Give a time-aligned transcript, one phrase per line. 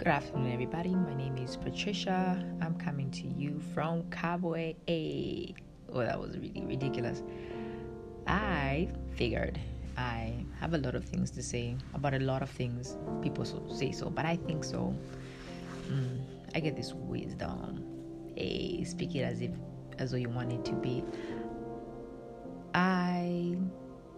[0.00, 0.94] Good afternoon, everybody.
[0.94, 2.42] My name is Patricia.
[2.62, 5.54] I'm coming to you from Cowboy A.
[5.92, 7.22] Oh, that was really ridiculous.
[8.26, 9.60] I figured
[9.98, 12.96] I have a lot of things to say about a lot of things.
[13.20, 14.96] People so, say so, but I think so.
[15.90, 16.22] Mm,
[16.54, 17.84] I get this wisdom.
[18.34, 19.50] Hey, speak it as if
[19.98, 21.04] as though you want it to be.
[22.72, 23.54] I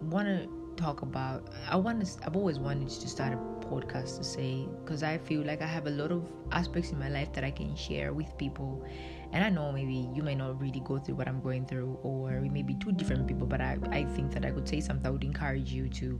[0.03, 1.49] want to talk about.
[1.69, 2.25] I want to.
[2.25, 5.87] I've always wanted to start a podcast to say because I feel like I have
[5.87, 8.85] a lot of aspects in my life that I can share with people.
[9.31, 12.39] And I know maybe you may not really go through what I'm going through, or
[12.41, 15.03] we may be two different people, but I, I think that I could say something
[15.03, 16.19] that would encourage you to,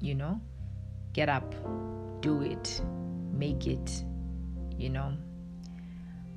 [0.00, 0.40] you know,
[1.12, 1.54] get up,
[2.20, 2.82] do it,
[3.32, 4.04] make it,
[4.76, 5.12] you know.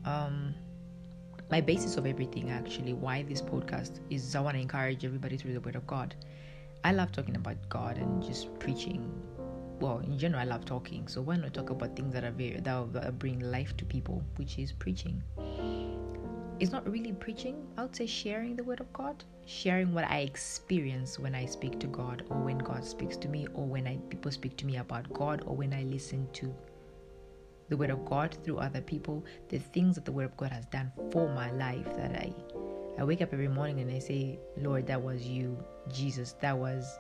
[0.05, 0.53] Um,
[1.49, 5.53] my basis of everything, actually, why this podcast is I want to encourage everybody through
[5.53, 6.13] the Word of God.
[6.84, 9.12] I love talking about God and just preaching.
[9.80, 11.08] Well in general i love talking.
[11.08, 14.58] So why not talk about things that are very that bring life to people which
[14.58, 15.22] is preaching.
[16.59, 17.67] It's not really preaching.
[17.78, 19.23] I would say sharing the word of god.
[19.45, 23.47] Sharing what i experience when i speak to god or when god speaks to me
[23.53, 26.53] or when I, people speak to me about god or when i listen to
[27.69, 29.25] the word of god through other people.
[29.50, 32.34] The things that the word of god has done for my life that i
[32.98, 35.58] i wake up every morning and i say lord that was you
[35.92, 36.98] jesus that was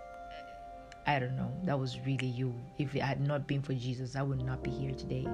[1.09, 2.53] I don't know, that was really you.
[2.77, 5.25] If it had not been for Jesus, I would not be here today.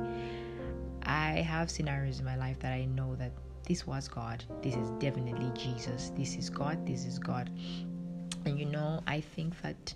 [1.01, 3.31] I have scenarios in my life that I know that
[3.67, 4.43] this was God.
[4.61, 6.11] This is definitely Jesus.
[6.15, 6.85] This is God.
[6.85, 7.49] This is God.
[8.45, 9.95] And you know, I think that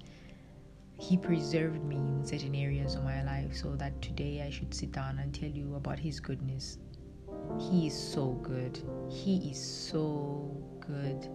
[0.98, 4.92] He preserved me in certain areas of my life so that today I should sit
[4.92, 6.80] down and tell you about His goodness.
[7.60, 8.80] He is so good.
[9.10, 11.30] He is so good.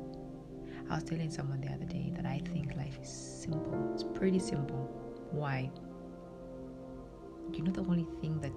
[0.90, 3.90] I was telling someone the other day that I think life is simple.
[3.94, 4.88] It's pretty simple.
[5.30, 5.70] Why?
[7.52, 8.52] You know, the only thing that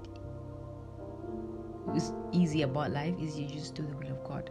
[1.96, 4.50] is easy about life is you just do the will of God.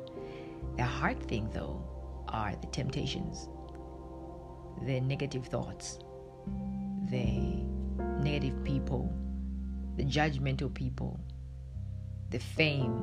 [0.77, 1.83] The hard thing, though,
[2.29, 3.49] are the temptations,
[4.83, 5.99] the negative thoughts,
[7.11, 7.65] the
[8.21, 9.13] negative people,
[9.97, 11.21] the judgmental people,
[12.35, 12.99] the fame,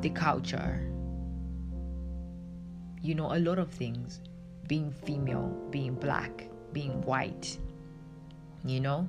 [0.00, 0.90] the culture,
[3.00, 4.20] you know, a lot of things
[4.66, 7.56] being female, being black, being white,
[8.64, 9.08] you know,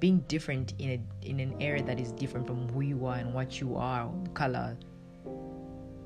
[0.00, 3.32] being different in a in an area that is different from who you are and
[3.32, 4.76] what you are, color,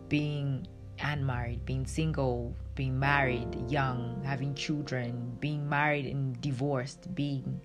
[0.09, 0.65] being
[1.01, 7.61] unmarried, being single, being married, young, having children, being married and divorced, being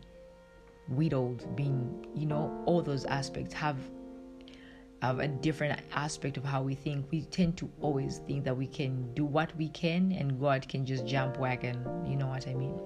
[0.90, 3.78] widowed, being, you know, all those aspects have
[5.02, 7.06] of a different aspect of how we think.
[7.12, 10.86] We tend to always think that we can do what we can and God can
[10.86, 11.84] just jump wagon.
[12.06, 12.80] You know what I mean?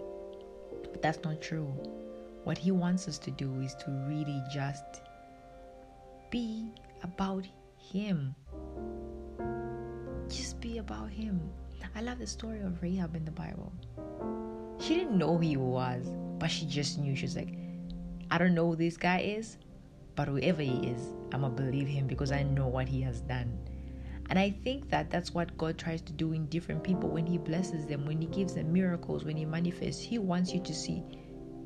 [0.82, 1.68] But that's not true.
[2.44, 5.02] What He wants us to do is to really just
[6.30, 6.72] be
[7.04, 7.46] about
[7.78, 8.36] Him.
[10.30, 11.42] Just be about Him.
[11.96, 13.72] I love the story of Rahab in the Bible.
[14.80, 16.08] She didn't know who he was,
[16.40, 17.16] but she just knew.
[17.16, 17.58] She was like,
[18.30, 19.58] I don't know who this guy is,
[20.16, 23.22] but whoever he is, I'm going to believe him because I know what he has
[23.22, 23.58] done.
[24.30, 27.38] And I think that that's what God tries to do in different people when He
[27.38, 30.02] blesses them, when He gives them miracles, when He manifests.
[30.02, 31.04] He wants you to see,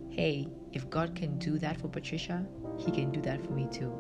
[0.10, 2.46] hey, if God can do that for Patricia,
[2.78, 3.94] He can do that for me too.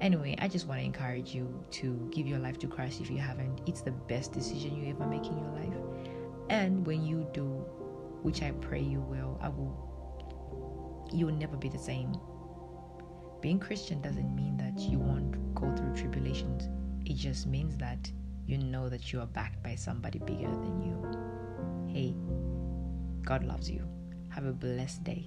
[0.00, 3.18] Anyway, I just want to encourage you to give your life to Christ if you
[3.18, 3.60] haven't.
[3.66, 5.74] It's the best decision you ever make in your life.
[6.48, 7.64] And when you do,
[8.22, 12.16] which I pray you will, I will, you will never be the same.
[13.42, 16.68] Being Christian doesn't mean that you won't go through tribulations.
[17.04, 18.08] It just means that
[18.46, 21.92] you know that you are backed by somebody bigger than you.
[21.92, 22.14] Hey,
[23.26, 23.84] God loves you.
[24.28, 25.26] Have a blessed day.